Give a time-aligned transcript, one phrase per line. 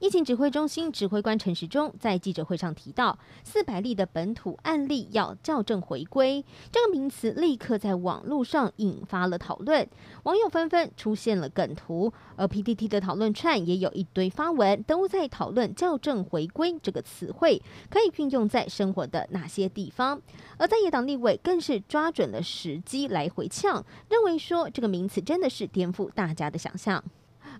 [0.00, 6.42] 疫情指挥中心指挥官陈时中在记者会上提到，四百例的本土案例要校正回归，
[6.72, 9.86] 这个名词立刻在网络上引发了讨论，
[10.22, 20.22] 网友纷纷出现了梗图，而 PTT 的讨论串也有一堆发文都在讨论校正回归这个词汇可以运用在生活的哪些地方，
[20.56, 27.04] 而在野党立委更是抓准了时机来回呛，认为说这个名词真的是颠覆大家的想象。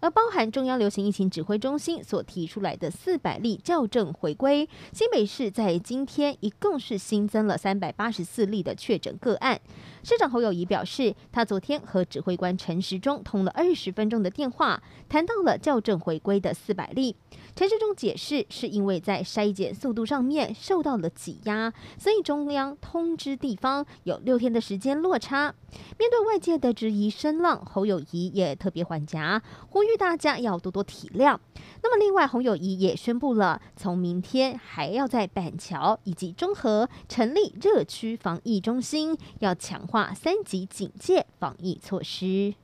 [0.00, 9.60] 而包含中央流行疫情指挥中心所提出来的四百例校正回归，新北市在今天一共是新增了三百八十四例的确诊个案。
[10.04, 17.16] 市长侯友谊表示，他昨天和指挥官陈时中通了二十分钟的电话，谈到了校正回归的四百例。
[17.56, 25.52] 陈时中解释，是因为在筛检速度上面受到了挤压，所以中央通知地方有六天的时间落差。
[25.98, 31.38] 面对外界的质疑声浪，侯友谊也特别缓颊，呼吁吁大家要多多体谅。
[31.82, 42.54] 那么，另外洪友谊也宣布了，从明天还要在板桥以及中和成立热区防疫中心，要强化三级警戒防疫措施。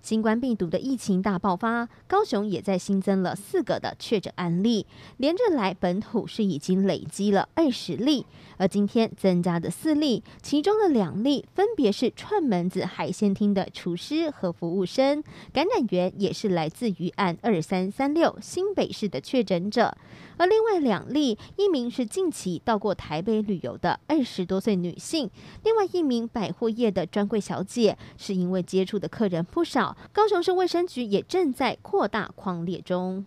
[0.00, 4.86] 新冠病毒的疫情大爆发，高雄也在新增了四个的确诊案例，
[5.18, 8.24] 连着来本土是已经累积了二十例，
[8.56, 19.96] 而今天增加的四例，其中的两例分别是串门子海鲜厅的厨师和服务生，感染源也是来自于案二三三六新北市的确诊者。
[20.38, 25.28] 而另外两例，一名是近期到过台北旅游的二十多岁女性，
[25.64, 33.24] 另外一名百货业的专柜小姐，是因为接触的客人不少，高雄市卫生局也正在扩大框列中。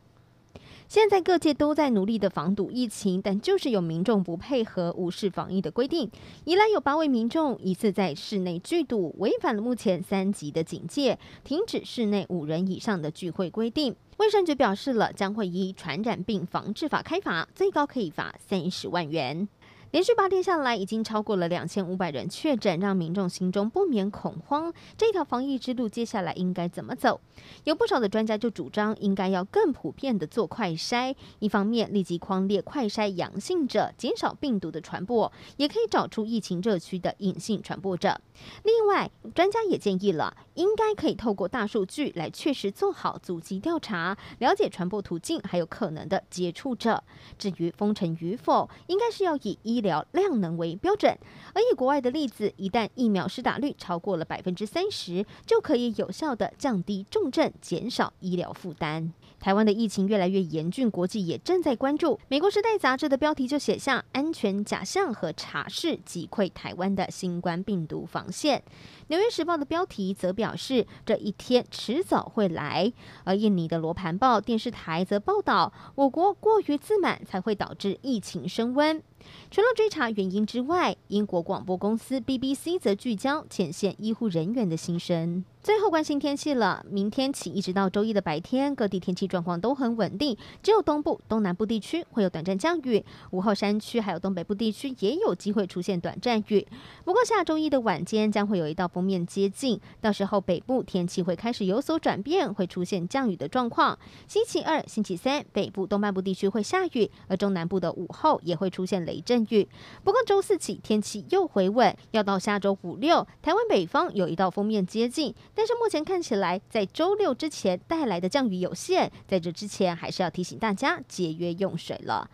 [0.88, 6.12] 现在各界都在努力的防堵疫情，但就是有民众不配合，无视防疫的规定。
[6.44, 13.96] 宜兰有八位民众疑似在室内聚赌，违反了目前三级的警戒，停止室内五人以上的聚会规定。
[14.18, 19.48] 卫生局表示了，将会依传染病防治法开罚，最高可以罚三十万元。
[19.92, 24.74] 连续八天下来，已经超过了两千五百人确诊，让民众心中不免恐慌。
[24.98, 27.20] 这条防疫之路接下来应该怎么走？
[27.66, 38.22] 有不少的专家就主张，应该要更普遍的做快筛，一方面立即框列快筛阳性者，减少病毒的传播，也可以找出疫情热区的隐性传播者。
[38.64, 47.04] 另外，专家也建议了，应该可以透过大数据来确实做好足迹调查，了解传播途径，还有可能的接触者。
[47.38, 51.18] 至于封城与否，应该是要以医疗量能为标准，
[51.54, 59.12] 而以国外的例子，一旦疫苗施打率超过了百分之三十，就可以有效地降低重症，减少医疗负担。
[59.40, 62.20] 台湾的疫情越来越严峻，国际也正在关注。
[62.28, 68.60] 美国《时代》杂志的标题就写下“安全假象和茶室击溃台湾的新冠病毒防线”。
[69.08, 72.94] 《纽约时报》的标题则表示这一天迟早会来。
[73.24, 79.02] 而印尼的《罗盘报》电视台则报道，我国过于自满才会导致疫情升温。
[79.50, 85.44] 除了追查原因之外，英国广播公司 BBC 则聚焦前线医护人员的心声。
[85.64, 96.68] 最后关心天气了，明天起一直到周一的白天，各地天气状况都很稳定，只有东部、东南部地区会有短暂降雨，午后山区还有东北部地区也有机会出现短暂雨。
[97.06, 104.00] 不过下周一的晚间将会有一道锋面接近，到时候北部天气会开始有所转变，会出现降雨的状况。
[104.28, 109.70] 星期二、星期三北部东半部地区会下雨，而中南部的午后也会出现雷阵雨。
[110.04, 115.36] 不过周四起天气又回稳，要到下周五六，台湾北方有一道锋面接近。
[115.54, 122.30] 但是目前看起来，在周六之前带来的降雨有限，在这之前还是要提醒大家节约用水了。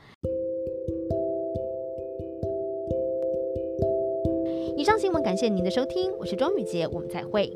[4.78, 7.52] 以上新闻感谢您的收听，我是庄雨洁，我们再会。